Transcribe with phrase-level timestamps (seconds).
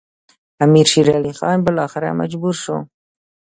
[0.65, 2.77] امیر شېر علي خان بالاخره مجبور شو.